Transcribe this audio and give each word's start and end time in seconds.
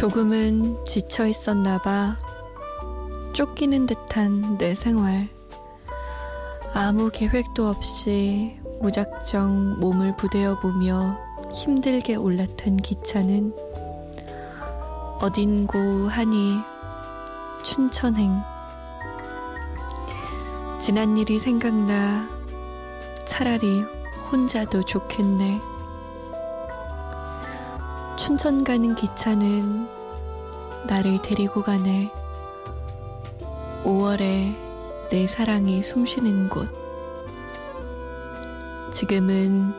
조금은 0.00 0.82
지쳐 0.86 1.26
있었나 1.26 1.76
봐. 1.76 2.16
쫓기는 3.34 3.84
듯한 3.84 4.56
내 4.56 4.74
생활. 4.74 5.28
아무 6.72 7.10
계획도 7.10 7.68
없이 7.68 8.58
무작정 8.80 9.78
몸을 9.78 10.16
부대어 10.16 10.58
보며 10.58 11.18
힘들게 11.52 12.14
올라탄 12.14 12.78
기차는 12.78 13.54
어딘고 15.20 16.08
하니 16.08 16.60
춘천행. 17.62 18.40
지난 20.78 21.18
일이 21.18 21.38
생각나 21.38 22.26
차라리 23.26 23.82
혼자도 24.32 24.86
좋겠네. 24.86 25.69
춘천 28.30 28.62
가는 28.62 28.94
기차는 28.94 29.88
나를 30.86 31.20
데리고 31.20 31.64
가네. 31.64 32.12
5월에 33.82 34.54
내 35.10 35.26
사랑이 35.26 35.82
숨쉬는 35.82 36.48
곳. 36.48 36.68
지금은 38.92 39.74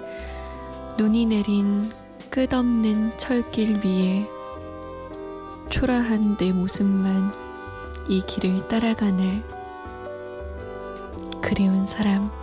눈이 0.97 1.27
내린 1.27 1.89
끝없는 2.29 3.17
철길 3.17 3.85
위에 3.85 4.27
초라한 5.69 6.35
내 6.35 6.51
모습만 6.51 7.33
이 8.09 8.21
길을 8.21 8.67
따라가네. 8.67 9.45
그리운 11.41 11.85
사람. 11.85 12.40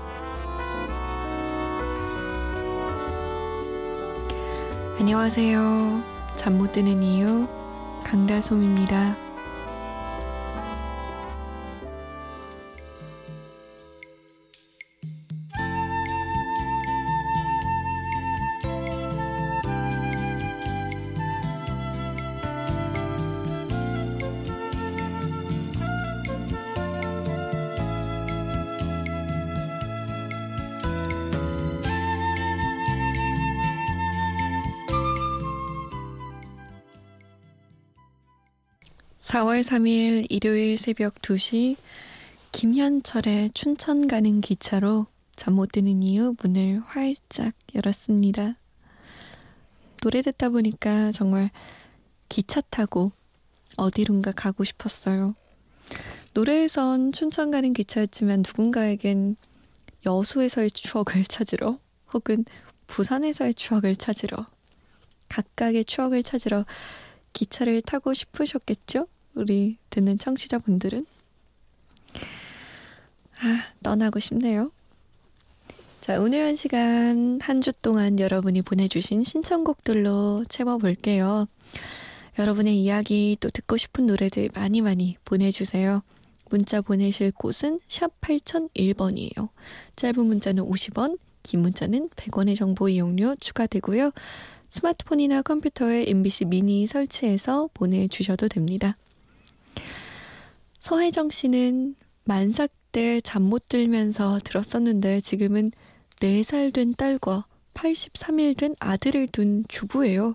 안녕하세요. 4.99 6.03
잠 6.37 6.59
못 6.59 6.73
드는 6.73 7.03
이유 7.03 7.47
강다솜입니다. 8.05 9.28
4월 39.29 39.61
3일 39.63 40.25
일요일 40.31 40.79
새벽 40.79 41.17
2시 41.17 41.77
김현철의 42.53 43.51
춘천 43.53 44.09
가는 44.09 44.41
기차로 44.41 45.05
잠 45.37 45.53
못 45.53 45.71
드는 45.71 46.03
이유 46.03 46.35
문을 46.43 46.81
활짝 46.87 47.53
열었습니다. 47.75 48.57
노래 50.01 50.23
듣다 50.23 50.49
보니까 50.49 51.13
정말 51.13 51.51
기차 52.31 52.63
타고 52.63 53.13
어디론가 53.77 54.33
가고 54.33 54.65
싶었어요. 54.65 55.35
노래에선 56.33 57.13
춘천 57.13 57.51
가는 57.51 57.75
기차였지만 57.75 58.45
누군가에겐 58.47 59.37
여수에서의 60.07 60.71
추억을 60.71 61.25
찾으러 61.29 61.79
혹은 62.15 62.47
부산에서의 62.87 63.53
추억을 63.53 63.95
찾으러 63.95 64.47
각각의 65.29 65.85
추억을 65.85 66.23
찾으러 66.23 66.65
기차를 67.35 67.83
타고 67.83 68.15
싶으셨겠죠? 68.15 69.07
우리 69.35 69.77
듣는 69.91 70.19
청취자분들은 70.19 71.07
아 73.41 73.65
떠나고 73.83 74.19
싶네요. 74.21 74.71
자 76.01 76.19
오늘 76.21 76.45
한 76.47 76.57
시간 76.57 77.39
한 77.43 77.61
주 77.61 77.73
동안 77.73 78.19
여러분이 78.19 78.63
보내주신 78.63 79.23
신청곡들로 79.25 80.45
채워볼게요. 80.49 81.47
여러분의 82.39 82.81
이야기 82.81 83.37
또 83.41 83.49
듣고 83.51 83.77
싶은 83.77 84.07
노래들 84.07 84.51
많이 84.55 84.81
많이 84.81 85.17
보내주세요. 85.25 86.03
문자 86.51 86.81
보내실 86.81 87.33
곳은 87.33 87.81
샵 87.89 88.19
8001번이에요. 88.21 89.49
짧은 89.97 90.25
문자는 90.25 90.65
50원, 90.65 91.19
긴 91.43 91.61
문자는 91.61 92.09
100원의 92.11 92.57
정보 92.57 92.89
이용료 92.89 93.37
추가되고요. 93.41 94.13
스마트폰이나 94.69 95.43
컴퓨터에 95.43 96.05
MBC 96.09 96.47
미니 96.47 96.87
설치해서 96.87 97.69
보내주셔도 97.75 98.49
됩니다. 98.49 98.97
서혜정 100.81 101.31
씨는 101.31 101.97
만삭 102.25 102.71
때 102.93 103.21
잠 103.21 103.43
못 103.43 103.67
들면서 103.69 104.39
들었었는데 104.45 105.21
지금은 105.21 105.73
4살 106.21 106.73
된 106.73 106.95
딸과 106.95 107.47
83일 107.75 108.57
된 108.57 108.75
아들을 108.81 109.29
둔 109.29 109.65
주부예요. 109.69 110.35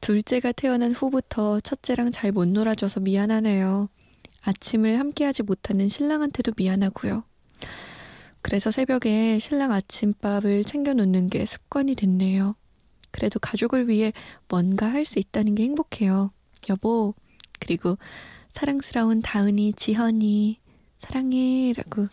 둘째가 0.00 0.52
태어난 0.52 0.92
후부터 0.92 1.60
첫째랑 1.60 2.10
잘 2.12 2.32
못 2.32 2.48
놀아줘서 2.48 3.00
미안하네요. 3.00 3.88
아침을 4.42 5.00
함께하지 5.00 5.42
못하는 5.42 5.88
신랑한테도 5.88 6.52
미안하고요. 6.56 7.24
그래서 8.40 8.70
새벽에 8.70 9.38
신랑 9.38 9.72
아침밥을 9.72 10.64
챙겨 10.64 10.94
놓는 10.94 11.28
게 11.28 11.44
습관이 11.44 11.96
됐네요. 11.96 12.54
그래도 13.10 13.40
가족을 13.40 13.88
위해 13.88 14.12
뭔가 14.48 14.90
할 14.90 15.04
수 15.04 15.18
있다는 15.18 15.54
게 15.56 15.64
행복해요. 15.64 16.30
여보, 16.68 17.14
그리고 17.60 17.98
사랑스러운 18.50 19.22
다은이, 19.22 19.74
지현이, 19.74 20.58
사랑해. 20.98 21.72
라고 21.76 22.08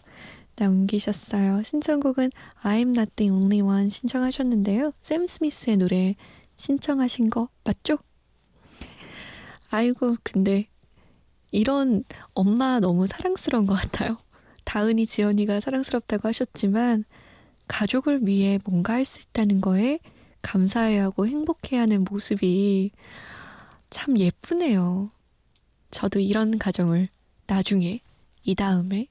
남기셨어요. 0.57 1.63
신청곡은 1.63 2.29
I'm 2.63 2.95
Not 2.95 3.11
the 3.15 3.31
Only 3.31 3.61
One 3.61 3.89
신청하셨는데요. 3.89 4.93
샘 5.01 5.27
스미스의 5.27 5.77
노래 5.77 6.15
신청하신 6.57 7.29
거 7.29 7.49
맞죠? 7.63 7.97
아이고, 9.69 10.15
근데 10.23 10.67
이런 11.51 12.03
엄마 12.33 12.79
너무 12.79 13.07
사랑스러운 13.07 13.65
것 13.65 13.73
같아요. 13.73 14.17
다은이, 14.63 15.05
지연이가 15.05 15.59
사랑스럽다고 15.59 16.27
하셨지만 16.27 17.03
가족을 17.67 18.25
위해 18.27 18.59
뭔가 18.65 18.93
할 18.93 19.05
수 19.05 19.21
있다는 19.21 19.61
거에 19.61 19.99
감사해야 20.41 21.05
하고 21.05 21.27
행복해야 21.27 21.81
하는 21.81 22.03
모습이 22.09 22.91
참 23.89 24.17
예쁘네요. 24.17 25.09
저도 25.95 26.19
이런 26.19 26.59
가정을 26.59 27.07
나중에 27.47 28.01
이 28.43 28.53
다음에 28.53 29.07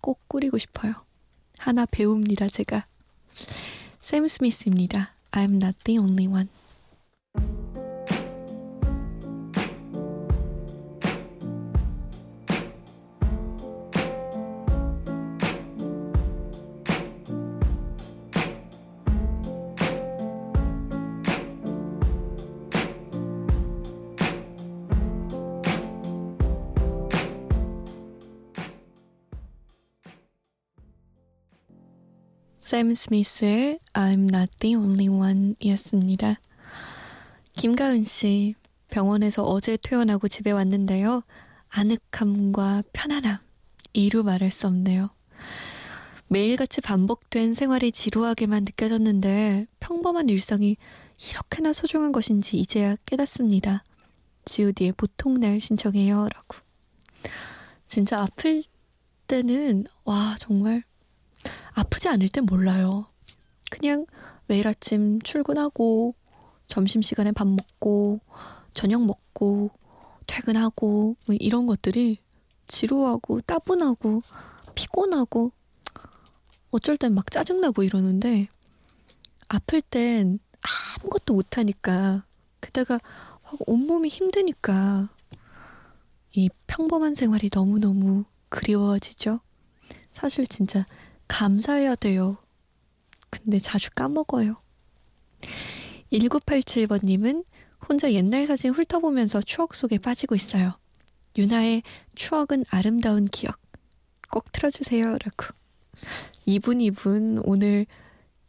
꼭 0.00 0.20
꾸리고 0.28 0.56
싶어요. 0.56 0.92
하나 1.56 1.84
배웁니다, 1.84 2.46
제가. 2.48 2.86
샘 4.00 4.24
스미스입니다. 4.28 5.14
I'm 5.32 5.54
not 5.54 5.76
the 5.82 5.98
only 5.98 6.28
one. 6.28 6.48
샘 32.68 32.92
스미스의 32.92 33.78
I'm 33.94 34.28
not 34.30 34.52
the 34.60 34.74
only 34.74 35.08
one 35.08 35.54
이었습니다. 35.58 36.38
김가은 37.54 38.04
씨, 38.04 38.56
병원에서 38.90 39.42
어제 39.42 39.78
퇴원하고 39.78 40.28
집에 40.28 40.50
왔는데요. 40.50 41.22
아늑함과 41.70 42.82
편안함, 42.92 43.38
이루 43.94 44.22
말할 44.22 44.50
수 44.50 44.66
없네요. 44.66 45.08
매일같이 46.26 46.82
반복된 46.82 47.54
생활이 47.54 47.90
지루하게만 47.90 48.64
느껴졌는데 48.64 49.66
평범한 49.80 50.28
일상이 50.28 50.76
이렇게나 51.26 51.72
소중한 51.72 52.12
것인지 52.12 52.58
이제야 52.58 52.96
깨닫습니다. 53.06 53.82
지우디의 54.44 54.92
보통날 54.92 55.62
신청해요. 55.62 56.28
라고. 56.28 56.58
진짜 57.86 58.20
아플 58.20 58.62
때는, 59.26 59.86
와, 60.04 60.36
정말 60.38 60.82
아프지 61.72 62.08
않을 62.08 62.28
땐 62.28 62.44
몰라요. 62.44 63.06
그냥 63.70 64.06
매일 64.46 64.66
아침 64.66 65.20
출근하고 65.22 66.14
점심시간에 66.66 67.32
밥 67.32 67.46
먹고 67.46 68.20
저녁 68.74 69.04
먹고 69.04 69.70
퇴근하고 70.26 71.16
뭐 71.26 71.36
이런 71.38 71.66
것들이 71.66 72.18
지루하고 72.66 73.40
따분하고 73.42 74.22
피곤하고 74.74 75.52
어쩔 76.70 76.96
땐 76.96 77.14
막 77.14 77.30
짜증나고 77.30 77.82
이러는데 77.82 78.48
아플 79.48 79.80
땐 79.80 80.38
아무것도 81.00 81.34
못하니까 81.34 82.24
게다가 82.60 83.00
온몸이 83.60 84.08
힘드니까 84.08 85.08
이 86.32 86.50
평범한 86.66 87.14
생활이 87.14 87.48
너무너무 87.52 88.24
그리워지죠. 88.50 89.40
사실 90.12 90.46
진짜 90.46 90.84
감사해야 91.28 91.94
돼요. 91.94 92.38
근데 93.30 93.58
자주 93.58 93.90
까먹어요. 93.94 94.56
1987번님은 96.12 97.44
혼자 97.88 98.12
옛날 98.12 98.46
사진 98.46 98.72
훑어보면서 98.72 99.42
추억 99.42 99.74
속에 99.74 99.98
빠지고 99.98 100.34
있어요. 100.34 100.78
유나의 101.36 101.82
추억은 102.16 102.64
아름다운 102.70 103.26
기억. 103.26 103.60
꼭 104.30 104.50
틀어주세요. 104.52 105.04
라고. 105.04 105.54
이분 106.46 106.80
이분 106.80 107.40
오늘 107.44 107.86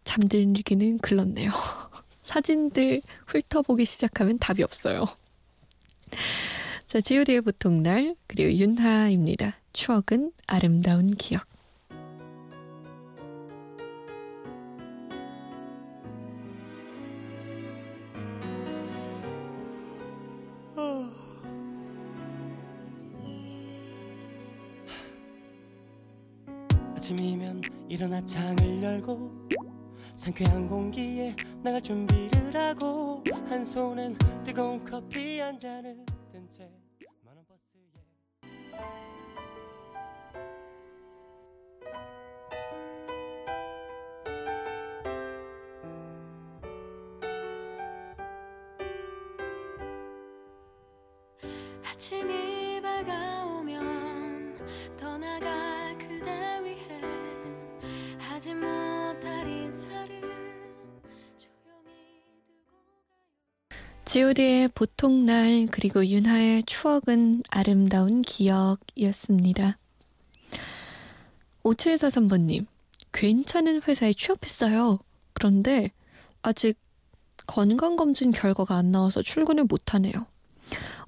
잠들기는 0.04 0.98
글렀네요. 1.00 1.52
사진들 2.24 3.02
훑어보기 3.28 3.86
시작하면 3.86 4.40
답이 4.40 4.64
없어요. 4.64 5.06
자, 6.88 7.00
지우리의 7.00 7.42
보통날, 7.42 8.16
그리고 8.28 8.52
윤하입니다. 8.52 9.56
추억은 9.74 10.32
아름다운 10.48 11.08
기억. 11.08 11.46
상쾌한 30.30 30.68
공기에 30.68 31.36
나갈 31.64 31.82
준비를 31.82 32.56
하고 32.56 33.24
한 33.48 33.66
손엔 33.66 34.16
뜨거운 34.44 34.84
커피 34.86 35.40
한 35.40 35.58
잔을 35.58 36.06
든 36.32 36.48
채 36.50 36.70
만원 37.26 37.44
버스에 37.48 37.80
아침이 51.92 52.80
밝아오면 52.82 54.56
떠나갈 54.96 55.98
그대 55.98 56.62
위해 56.64 57.02
하지 58.20 58.54
못할 58.54 59.48
인사를 59.48 60.19
지오디의 64.10 64.70
보통 64.70 65.28
날 65.28 65.68
그리고 65.70 66.04
윤하의 66.04 66.64
추억은 66.64 67.44
아름다운 67.52 68.24
기억이었습니다. 68.24 69.78
5743번님 71.62 72.66
괜찮은 73.12 73.84
회사에 73.84 74.14
취업했어요. 74.14 74.98
그런데 75.34 75.92
아직 76.42 76.80
건강검진 77.46 78.32
결과가 78.32 78.78
안 78.78 78.92
나와서 78.92 79.22
출근을 79.22 79.66
못하네요. 79.66 80.26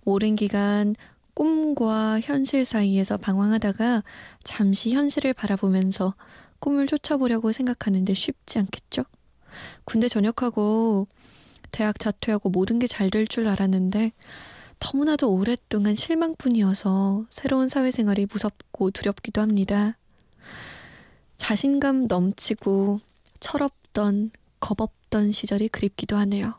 오랜 0.05 0.35
기간 0.35 0.95
꿈과 1.33 2.19
현실 2.19 2.65
사이에서 2.65 3.17
방황하다가 3.17 4.03
잠시 4.43 4.93
현실을 4.93 5.33
바라보면서 5.33 6.13
꿈을 6.59 6.85
쫓아보려고 6.85 7.51
생각하는데 7.51 8.13
쉽지 8.13 8.59
않겠죠? 8.59 9.05
군대 9.85 10.07
전역하고 10.07 11.07
대학 11.71 11.99
자퇴하고 11.99 12.49
모든 12.49 12.79
게 12.79 12.87
잘 12.87 13.09
될 13.09 13.27
줄 13.27 13.47
알았는데 13.47 14.11
너무나도 14.79 15.31
오랫동안 15.31 15.93
실망뿐이어서 15.95 17.25
새로운 17.29 17.67
사회생활이 17.67 18.27
무섭고 18.31 18.91
두렵기도 18.91 19.41
합니다. 19.41 19.97
자신감 21.37 22.07
넘치고 22.07 22.99
철없던 23.39 24.31
겁없던 24.59 25.31
시절이 25.31 25.69
그립기도 25.69 26.15
하네요. 26.17 26.55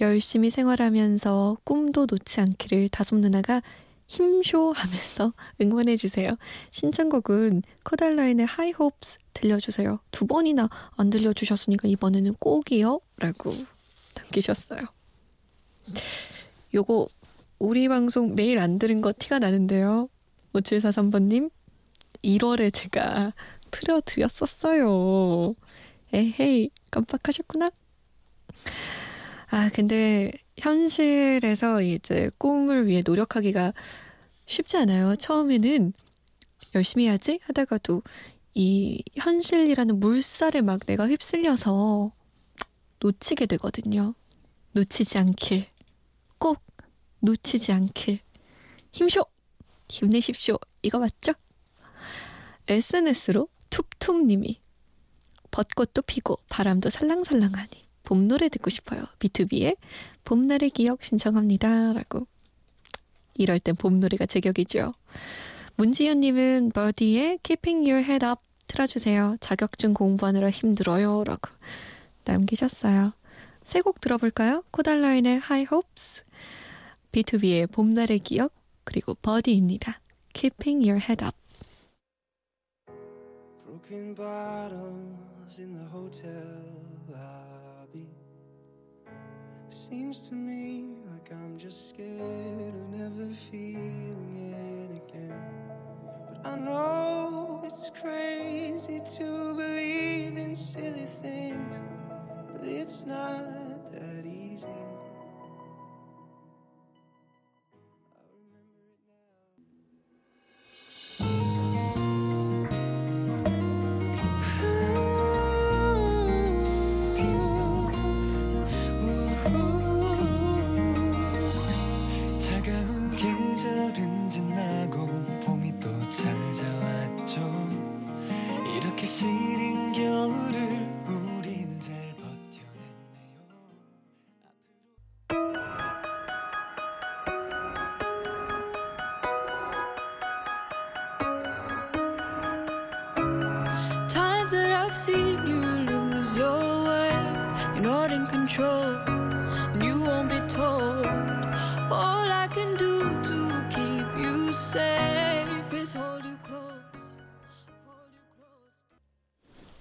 열심히 0.00 0.50
생활하면서 0.50 1.58
꿈도 1.64 2.06
놓지 2.10 2.40
않기를 2.40 2.88
다솜 2.88 3.20
누나가 3.20 3.62
힘쇼 4.06 4.72
하면서 4.72 5.32
응원해주세요. 5.62 6.36
신청곡은 6.72 7.62
코달라인의 7.84 8.46
Hopes 8.78 9.18
들려주세요. 9.32 10.00
두 10.10 10.26
번이나 10.26 10.68
안 10.96 11.10
들려주셨으니까 11.10 11.88
이번에는 11.88 12.34
꼭이요. 12.34 13.00
라고 13.18 13.54
남기셨어요. 14.14 14.80
요거 16.72 17.08
우리 17.58 17.88
방송 17.88 18.34
매일 18.34 18.58
안 18.58 18.78
들은 18.78 19.00
거 19.00 19.12
티가 19.16 19.38
나는데요. 19.38 20.08
5743번님 20.54 21.50
1월에 22.22 22.72
제가 22.72 23.32
틀어드렸었어요. 23.70 25.54
에헤이 26.12 26.70
깜빡하셨구나. 26.90 27.70
아 29.50 29.70
근데 29.74 30.32
현실에서 30.58 31.82
이제 31.82 32.30
꿈을 32.38 32.86
위해 32.86 33.02
노력하기가 33.04 33.72
쉽지 34.46 34.76
않아요. 34.78 35.16
처음에는 35.16 35.92
열심히 36.74 37.06
해야지 37.06 37.40
하다가도 37.42 38.02
이 38.54 39.02
현실이라는 39.16 39.98
물살에 40.00 40.60
막 40.60 40.86
내가 40.86 41.08
휩쓸려서 41.08 42.12
놓치게 43.00 43.46
되거든요. 43.46 44.14
놓치지 44.72 45.18
않길. 45.18 45.66
꼭 46.38 46.62
놓치지 47.20 47.72
않길. 47.72 48.20
힘쇼! 48.92 49.24
힘내십시오. 49.88 50.58
이거 50.82 50.98
맞죠? 50.98 51.32
SNS로 52.66 53.48
툭툭님이 53.70 54.60
벚꽃도 55.50 56.02
피고 56.02 56.38
바람도 56.48 56.90
살랑살랑하니 56.90 57.84
봄 58.02 58.28
노래 58.28 58.48
듣고 58.48 58.70
싶어요. 58.70 59.04
B2B의 59.18 59.76
봄날의 60.24 60.70
기억 60.70 61.04
신청합니다. 61.04 61.92
라고. 61.92 62.26
이럴 63.34 63.58
땐 63.60 63.76
봄 63.76 64.00
노래가 64.00 64.26
제격이죠. 64.26 64.94
문지연님은 65.76 66.70
버디의 66.70 67.38
Keeping 67.42 67.88
Your 67.88 68.04
Head 68.04 68.26
Up 68.26 68.40
틀어주세요. 68.66 69.36
자격증 69.40 69.94
공부하느라 69.94 70.50
힘들어요. 70.50 71.24
라고 71.24 71.50
남기셨어요. 72.24 73.12
새곡 73.62 74.00
들어볼까요? 74.00 74.62
코달라인의 74.70 75.36
High 75.38 75.66
Hopes, 75.72 76.24
B2B의 77.12 77.70
봄날의 77.70 78.18
기억, 78.20 78.52
그리고 78.84 79.14
버디입니다. 79.14 80.00
Keeping 80.34 80.82
Your 80.86 81.00
Head 81.00 81.24
Up. 81.24 81.36
Broken 83.64 84.14
bottles 84.14 85.58
in 85.58 85.74
the 85.74 85.84
hotel 85.90 86.30
lobby. 87.08 88.08
Seems 89.68 90.20
to 90.28 90.34
me 90.34 91.02
like 91.10 91.32
I'm 91.32 91.58
just 91.58 91.88
scared 91.90 92.74
of 92.74 92.88
never 92.90 93.32
feeling 93.50 94.52
it 94.52 95.02
again. 95.02 95.34
But 96.28 96.46
I 96.46 96.58
know 96.58 97.62
it's 97.64 97.90
crazy 97.90 99.00
to 99.18 99.54
believe 99.54 100.36
in 100.36 100.54
silly 100.54 101.06
things, 101.22 101.76
it's 102.66 103.04
not 103.06 103.63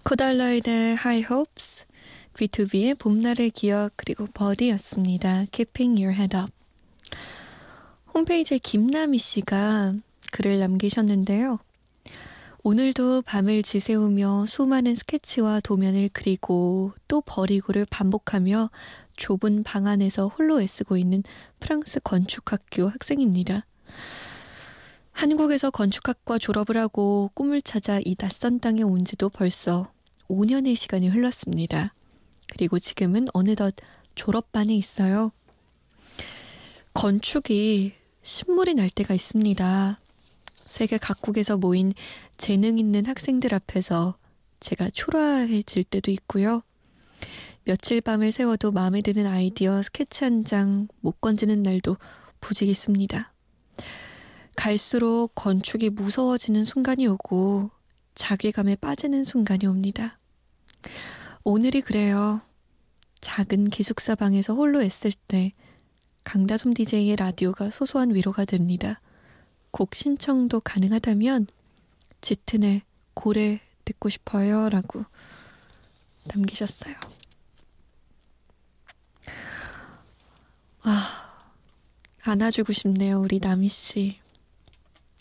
코달라인의 0.04 0.94
High 0.94 1.26
Hopes, 1.32 1.86
B2B의 2.36 3.00
봄날의 3.00 3.50
기억 3.50 3.94
그리고 3.96 4.28
버디였습니다. 4.32 5.46
Keeping 5.52 6.00
Your 6.00 6.16
Head 6.16 6.38
Up. 6.38 6.52
홈페이지에 8.14 8.60
김나미 8.60 9.18
씨가 9.18 9.96
글을 10.32 10.60
남기셨는데요. 10.60 11.58
오늘도 12.62 13.24
밤을 13.24 13.64
지새우며 13.64 14.46
수많은 14.46 14.94
스케치와 14.94 15.62
도면을 15.62 16.12
그리고 16.14 16.94
또 17.08 17.22
버리고를 17.22 17.88
반복하며 17.90 18.70
좁은 19.18 19.64
방 19.64 19.88
안에서 19.88 20.28
홀로 20.28 20.62
애쓰고 20.62 20.98
있는 20.98 21.24
프랑스 21.60 22.00
건축학교 22.00 22.88
학생입니다. 22.90 23.66
한국에서 25.14 25.72
건축학과 25.72 26.38
졸업을 26.38 26.78
하고 26.78 27.32
꿈을 27.34 27.62
찾아 27.62 28.00
이 28.04 28.16
낯선 28.16 28.60
땅에 28.60 28.82
온 28.82 29.06
지도 29.06 29.30
벌써 29.30 29.92
5년의 30.28 30.76
시간이 30.76 31.08
흘렀습니다. 31.10 31.94
그리고 32.48 32.80
지금은 32.80 33.28
어느덧 33.34 33.76
졸업반에 34.16 34.74
있어요. 34.74 35.32
건축이 36.94 37.94
신물이 38.22 38.74
날 38.76 38.90
때가 38.90 39.14
있습니다. 39.14 40.00
세계 40.66 40.98
각국에서 40.98 41.58
모인 41.58 41.94
재능 42.38 42.78
있는 42.78 43.06
학생들 43.06 43.54
앞에서 43.54 44.16
제가 44.60 44.90
초라해질 44.92 45.84
때도 45.84 46.12
있고요. 46.12 46.64
며칠 47.66 48.02
밤을 48.02 48.32
세워도 48.32 48.72
마음에 48.72 49.02
드는 49.02 49.26
아이디어 49.26 49.82
스케치 49.82 50.24
한 50.26 50.44
장 50.44 50.88
못 51.02 51.22
건지는 51.22 51.64
날도 51.64 51.98
부지기습니다. 52.42 53.33
갈수록 54.56 55.32
건축이 55.36 55.90
무서워지는 55.90 56.64
순간이 56.64 57.08
오고 57.08 57.72
자괴감에 58.16 58.76
빠지는 58.76 59.24
순간이 59.24 59.66
옵니다. 59.66 60.20
오늘이 61.44 61.82
그래요. 61.82 62.42
작은 63.22 63.70
기숙사 63.70 64.16
방에서 64.16 64.54
홀로 64.54 64.84
애쓸 64.84 65.14
때 65.28 65.54
강다솜 66.24 66.74
DJ의 66.74 67.16
라디오가 67.16 67.70
소소한 67.70 68.14
위로가 68.14 68.46
됩니다. 68.46 69.02
곡 69.72 69.96
신청도 69.96 70.62
가능하다면 70.62 71.48
짙은의 72.22 72.84
고래 73.14 73.60
듣고 73.86 74.10
싶어요 74.10 74.70
라고 74.70 75.04
남기셨어요. 76.26 76.96
아, 80.84 81.46
안아주고 82.24 82.74
싶네요, 82.74 83.20
우리 83.20 83.40
나미씨. 83.40 84.23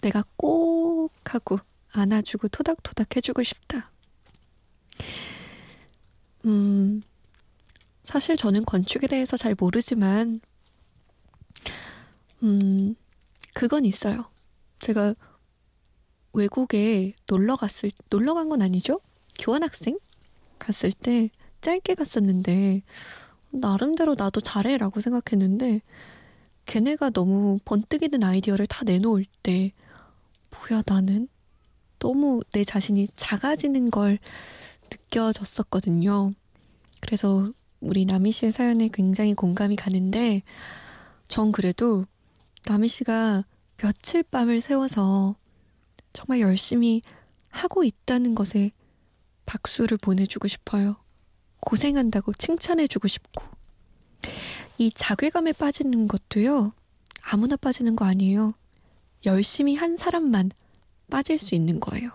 내가 0.03 0.25
꼭 0.37 1.11
하고 1.25 1.59
안아주고 1.93 2.49
토닥토닥 2.49 3.17
해주고 3.17 3.43
싶다. 3.43 3.91
음, 6.45 7.03
사실 8.05 8.37
저는 8.37 8.65
건축에 8.65 9.07
대해서 9.07 9.37
잘 9.37 9.55
모르지만, 9.59 10.41
음, 12.43 12.95
그건 13.55 13.85
있어요. 13.85 14.25
제가 14.81 15.15
외국에 16.33 17.13
놀러 17.29 17.57
갔을, 17.57 17.91
놀러 18.11 18.35
간 18.35 18.49
건 18.49 18.63
아니죠? 18.63 19.01
교환학생? 19.39 19.99
갔을 20.59 20.93
때 20.93 21.31
짧게 21.61 21.95
갔었는데, 21.95 22.83
나름대로 23.51 24.15
나도 24.19 24.41
잘해라고 24.41 25.01
생각했는데, 25.01 25.83
걔네가 26.67 27.11
너무 27.11 27.59
번뜩이는 27.65 28.23
아이디어를 28.25 28.67
다 28.67 28.85
내놓을 28.85 29.27
때, 29.43 29.73
뭐야, 30.53 30.83
나는 30.87 31.29
너무 31.99 32.43
내 32.53 32.65
자신이 32.65 33.09
작아지는 33.17 33.91
걸 33.91 34.19
느껴졌었거든요. 34.91 36.33
그래서 37.01 37.53
우리 37.81 38.05
나미 38.05 38.33
씨의 38.33 38.53
사연에 38.53 38.89
굉장히 38.93 39.35
공감이 39.35 39.77
가는데, 39.77 40.43
전 41.29 41.53
그래도 41.53 42.05
나미 42.67 42.89
씨가 42.89 43.45
며칠 43.79 44.23
밤을 44.23 44.61
세워서 44.61 45.35
정말 46.13 46.41
열심히 46.41 47.03
하고 47.49 47.85
있다는 47.85 48.35
것에 48.35 48.71
박수를 49.47 49.99
보내주고 49.99 50.47
싶어요. 50.49 50.97
고생한다고 51.61 52.35
칭찬해주고 52.35 53.09
싶고. 53.09 53.45
이 54.79 54.93
자괴감에 54.93 55.53
빠지는 55.53 56.09
것도요, 56.09 56.73
아무나 57.23 57.57
빠지는 57.57 57.97
거 57.97 58.05
아니에요. 58.05 58.55
열심히 59.27 59.75
한 59.77 59.97
사람만 59.97 60.51
빠질 61.11 61.39
수 61.39 61.55
있는 61.55 61.81
거예요. 61.81 62.11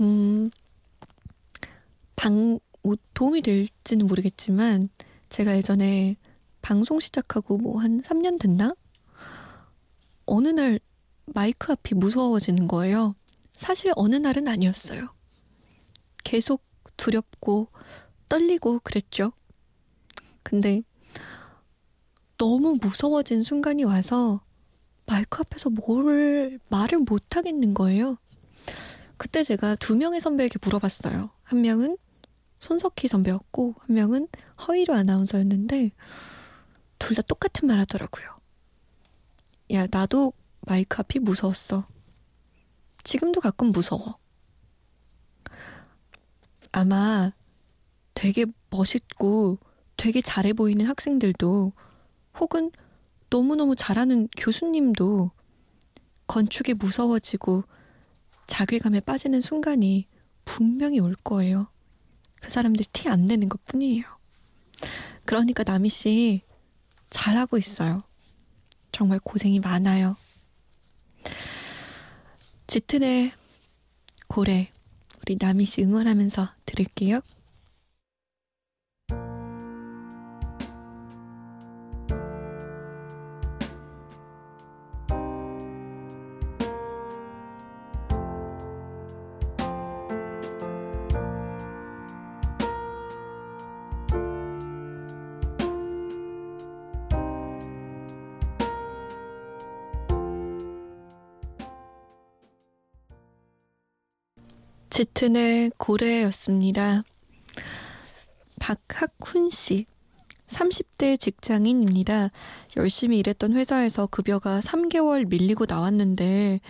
음, 0.00 0.50
방, 2.16 2.58
뭐 2.82 2.96
도움이 3.14 3.42
될지는 3.42 4.06
모르겠지만, 4.06 4.88
제가 5.28 5.56
예전에 5.56 6.16
방송 6.62 7.00
시작하고 7.00 7.58
뭐 7.58 7.78
한 7.80 8.00
3년 8.02 8.40
됐나? 8.40 8.74
어느 10.26 10.48
날 10.48 10.80
마이크 11.26 11.72
앞이 11.72 11.94
무서워지는 11.94 12.68
거예요. 12.68 13.14
사실 13.54 13.92
어느 13.96 14.16
날은 14.16 14.48
아니었어요. 14.48 15.08
계속 16.24 16.62
두렵고 16.96 17.68
떨리고 18.28 18.80
그랬죠. 18.80 19.32
근데 20.42 20.82
너무 22.38 22.76
무서워진 22.80 23.42
순간이 23.42 23.84
와서 23.84 24.40
마이크 25.06 25.40
앞에서 25.40 25.70
뭘 25.70 26.58
말을 26.68 26.98
못 27.00 27.36
하겠는 27.36 27.74
거예요. 27.74 28.18
그때 29.16 29.42
제가 29.42 29.76
두 29.76 29.96
명의 29.96 30.20
선배에게 30.20 30.58
물어봤어요. 30.62 31.30
한 31.42 31.60
명은 31.62 31.96
손석희 32.58 33.08
선배였고 33.08 33.74
한 33.78 33.94
명은 33.94 34.28
허이로 34.66 34.94
아나운서였는데 34.94 35.92
둘 36.98 37.14
다 37.14 37.22
똑같은 37.22 37.68
말 37.68 37.78
하더라고요. 37.78 38.26
야, 39.72 39.86
나도 39.90 40.32
마이크 40.60 40.98
앞이 40.98 41.18
무서웠어. 41.20 41.86
지금도 43.04 43.40
가끔 43.40 43.68
무서워. 43.70 44.18
아마 46.72 47.30
되게 48.14 48.46
멋있고 48.70 49.58
되게 49.96 50.20
잘해 50.20 50.52
보이는 50.52 50.84
학생들도 50.86 51.72
혹은 52.38 52.70
너무너무 53.30 53.74
잘하는 53.74 54.28
교수님도 54.36 55.30
건축에 56.26 56.74
무서워지고 56.74 57.64
자괴감에 58.46 59.00
빠지는 59.00 59.40
순간이 59.40 60.06
분명히 60.44 61.00
올 61.00 61.14
거예요. 61.14 61.68
그 62.40 62.50
사람들 62.50 62.84
티 62.92 63.08
안 63.08 63.26
내는 63.26 63.48
것 63.48 63.64
뿐이에요. 63.64 64.04
그러니까 65.24 65.64
나미 65.64 65.88
씨 65.88 66.42
잘하고 67.10 67.58
있어요. 67.58 68.02
정말 68.92 69.18
고생이 69.20 69.60
많아요. 69.60 70.16
짙은의 72.66 73.32
고래 74.28 74.70
우리 75.22 75.36
나미 75.40 75.64
씨 75.64 75.82
응원하면서 75.82 76.48
들을게요. 76.66 77.20
짙은의 104.90 105.72
고래였습니다. 105.76 107.02
박학훈 108.60 109.50
씨. 109.50 109.86
30대 110.46 111.18
직장인입니다. 111.18 112.30
열심히 112.76 113.18
일했던 113.18 113.52
회사에서 113.54 114.06
급여가 114.06 114.60
3개월 114.60 115.26
밀리고 115.26 115.66
나왔는데 115.68 116.60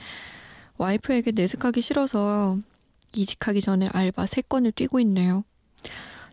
와이프에게 0.78 1.32
내색하기 1.32 1.82
싫어서 1.82 2.58
이직하기 3.14 3.60
전에 3.60 3.88
알바 3.92 4.24
3건을 4.24 4.74
뛰고 4.74 4.98
있네요. 5.00 5.44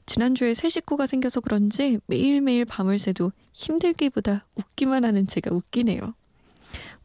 지난주에 0.06 0.54
새 0.54 0.70
식구가 0.70 1.06
생겨서 1.06 1.42
그런지 1.42 2.00
매일매일 2.08 2.66
밤을 2.66 2.98
새도 2.98 3.32
힘들기보다 3.54 4.46
웃기만 4.56 5.06
하는 5.06 5.28
제가 5.28 5.54
웃기네요. 5.54 6.14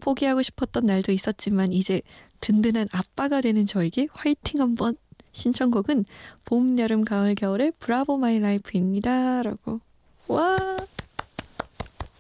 포기하고 0.01 0.43
싶었던 0.43 0.87
날도 0.87 1.13
있었지만 1.13 1.73
이제 1.73 2.01
든든한 2.41 2.89
아빠가 2.93 3.41
되는 3.41 3.67
저에게 3.67 4.09
화이팅 4.13 4.61
한번 4.61 4.97
신청곡은 5.33 6.05
봄, 6.45 6.79
여름, 6.79 7.05
가을, 7.05 7.35
겨울의 7.35 7.73
Bravo 7.79 8.17
My 8.17 8.39
Life입니다. 8.39 9.43
라고. 9.43 9.81
와! 10.27 10.57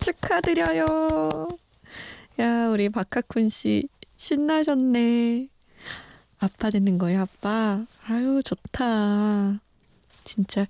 축하드려요. 0.01 1.49
야, 2.39 2.69
우리 2.69 2.89
박학훈 2.89 3.49
씨 3.49 3.89
신나셨네. 4.17 5.49
아빠 6.39 6.71
되는 6.71 6.99
거예요, 6.99 7.23
아빠. 7.23 7.85
아유, 8.07 8.41
좋다. 8.45 9.59
진짜 10.25 10.67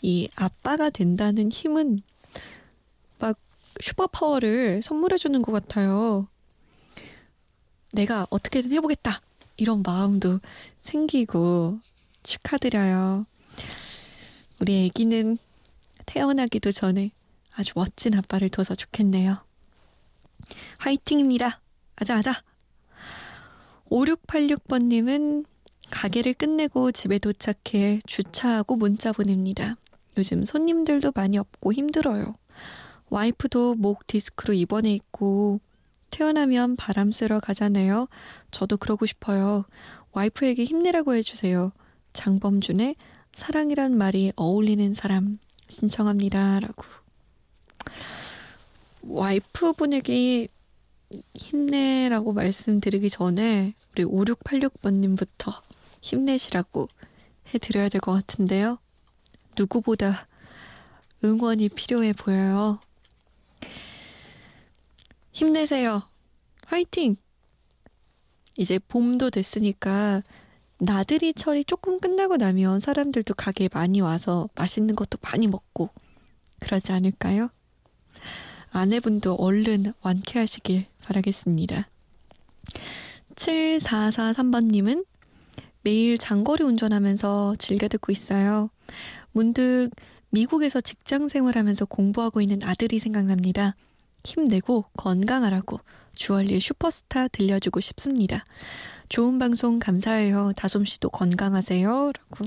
이 0.00 0.28
아빠가 0.34 0.90
된다는 0.90 1.50
힘은 1.50 2.00
막 3.18 3.38
슈퍼파워를 3.80 4.82
선물해주는 4.82 5.42
것 5.42 5.52
같아요. 5.52 6.28
내가 7.92 8.26
어떻게든 8.30 8.72
해보겠다. 8.72 9.20
이런 9.56 9.82
마음도 9.82 10.40
생기고 10.80 11.78
축하드려요. 12.22 13.26
우리 14.60 14.86
애기는 14.86 15.38
태어나기도 16.06 16.72
전에 16.72 17.10
아주 17.54 17.72
멋진 17.76 18.14
아빠를 18.14 18.48
둬서 18.48 18.74
좋겠네요. 18.74 19.38
화이팅입니다. 20.78 21.60
아자 21.96 22.16
아자. 22.16 22.42
5686번님은 23.90 25.44
가게를 25.90 26.34
끝내고 26.34 26.92
집에 26.92 27.18
도착해 27.18 28.00
주차하고 28.06 28.76
문자 28.76 29.12
보냅니다. 29.12 29.76
요즘 30.16 30.44
손님들도 30.44 31.12
많이 31.14 31.36
없고 31.36 31.72
힘들어요. 31.72 32.32
와이프도 33.10 33.74
목 33.74 34.06
디스크로 34.06 34.54
입원해 34.54 34.94
있고 34.94 35.60
태어나면 36.12 36.76
바람 36.76 37.10
쐬러 37.10 37.40
가잖아요. 37.40 38.06
저도 38.52 38.76
그러고 38.76 39.06
싶어요. 39.06 39.64
와이프에게 40.12 40.64
힘내라고 40.64 41.14
해주세요. 41.14 41.72
장범준의 42.12 42.96
사랑이란 43.32 43.96
말이 43.96 44.32
어울리는 44.36 44.92
사람 44.94 45.38
신청합니다. 45.68 46.60
라고. 46.60 46.84
와이프분에게 49.02 50.48
힘내라고 51.34 52.32
말씀드리기 52.34 53.08
전에 53.10 53.74
우리 53.92 54.04
5686번님부터 54.04 55.62
힘내시라고 56.02 56.88
해드려야 57.54 57.88
될 57.88 58.00
것 58.02 58.12
같은데요. 58.12 58.78
누구보다 59.58 60.26
응원이 61.24 61.70
필요해 61.70 62.12
보여요. 62.12 62.80
힘내세요. 65.32 66.02
화이팅! 66.66 67.16
이제 68.56 68.78
봄도 68.78 69.30
됐으니까 69.30 70.22
나들이 70.78 71.32
철이 71.32 71.64
조금 71.64 71.98
끝나고 72.00 72.36
나면 72.36 72.80
사람들도 72.80 73.34
가게에 73.34 73.68
많이 73.72 74.00
와서 74.00 74.48
맛있는 74.54 74.94
것도 74.94 75.18
많이 75.22 75.46
먹고 75.46 75.90
그러지 76.60 76.92
않을까요? 76.92 77.48
아내분도 78.70 79.34
얼른 79.34 79.94
완쾌하시길 80.02 80.86
바라겠습니다. 81.02 81.88
7443번님은 83.34 85.04
매일 85.82 86.18
장거리 86.18 86.62
운전하면서 86.64 87.56
즐겨 87.58 87.88
듣고 87.88 88.12
있어요. 88.12 88.70
문득 89.32 89.90
미국에서 90.30 90.80
직장 90.80 91.28
생활하면서 91.28 91.86
공부하고 91.86 92.40
있는 92.40 92.62
아들이 92.62 92.98
생각납니다. 92.98 93.76
힘내고 94.24 94.84
건강하라고 94.96 95.80
주얼리의 96.14 96.60
슈퍼스타 96.60 97.28
들려주고 97.28 97.80
싶습니다. 97.80 98.44
좋은 99.08 99.38
방송 99.38 99.78
감사해요. 99.78 100.52
다솜 100.56 100.84
씨도 100.84 101.10
건강하세요. 101.10 101.88
라고. 101.88 102.44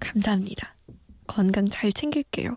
감사합니다. 0.00 0.74
건강 1.26 1.68
잘 1.68 1.92
챙길게요. 1.92 2.56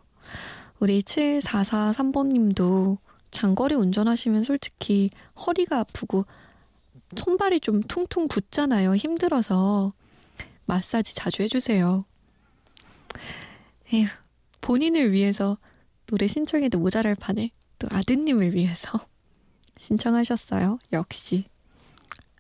우리 0.80 1.01
7443번님도 1.01 2.97
장거리 3.32 3.75
운전하시면 3.75 4.43
솔직히 4.43 5.10
허리가 5.45 5.80
아프고 5.80 6.25
손발이 7.15 7.60
좀 7.62 7.82
퉁퉁 7.84 8.27
붓잖아요. 8.27 8.95
힘들어서 8.95 9.93
마사지 10.65 11.15
자주 11.15 11.43
해주세요. 11.43 12.03
에휴, 13.93 14.08
본인을 14.62 15.12
위해서 15.13 15.58
노래 16.08 16.27
신청해도 16.27 16.80
모자랄 16.80 17.15
판에 17.15 17.51
또 17.79 17.87
아드님을 17.91 18.53
위해서 18.53 18.99
신청하셨어요. 19.77 20.79
역시 20.93 21.45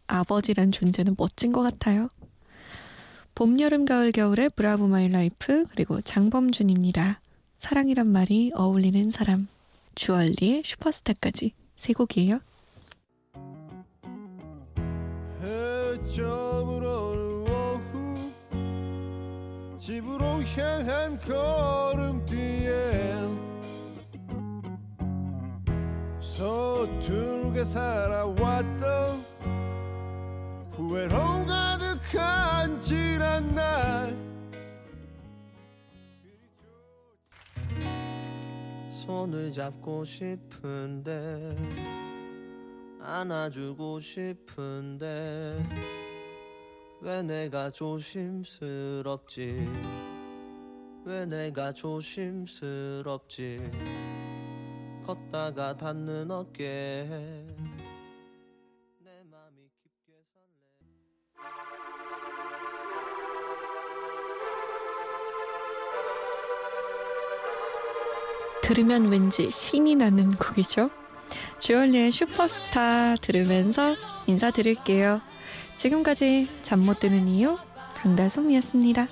아버지란 0.07 0.71
존재는 0.71 1.15
멋진 1.17 1.51
것 1.51 1.61
같아요. 1.61 2.09
봄, 3.35 3.59
여름, 3.59 3.85
가을, 3.85 4.11
겨울의 4.11 4.49
Bravo 4.55 4.87
My 4.87 5.09
Life 5.09 5.63
그리고 5.69 6.01
장범준입니다. 6.01 7.21
사랑이란 7.57 8.07
말이 8.07 8.51
어울리는 8.55 9.11
사람 9.11 9.47
주얼리의 9.95 10.63
슈퍼스타까지 10.65 11.53
세 11.75 11.93
곡이에요. 11.93 12.39
집으로 19.87 20.43
향한 20.43 21.17
걸음뒤 21.21 22.36
서툴게 26.37 27.65
살아왔던 27.65 29.17
후회로 30.73 31.17
가득한 31.47 32.79
지난 32.79 33.55
날. 33.55 34.15
손을 38.91 39.51
잡고 39.51 40.05
싶은데 40.05 41.55
안아주고 43.01 43.99
싶은데 43.99 45.57
왜 47.01 47.23
내가 47.23 47.71
조심스럽지? 47.71 49.07
왜 51.03 51.25
내가 51.25 51.73
조심스럽지 51.73 53.57
걷다가 55.07 55.77
닿는 55.77 56.29
어깨 56.31 57.07
내 58.99 59.23
맘이 59.23 59.69
깊게 59.81 60.11
설레 60.33 60.57
들으면 68.63 69.07
왠지 69.09 69.49
신이 69.49 69.95
나는 69.95 70.33
곡이죠. 70.35 70.89
주얼리의 71.59 72.11
슈퍼스타 72.11 73.15
들으면서 73.15 73.95
인사드릴게요. 74.27 75.21
지금까지 75.77 76.49
잠 76.63 76.81
못 76.81 76.99
드는 76.99 77.29
이유 77.29 77.55
강다솜이었습니다. 77.95 79.07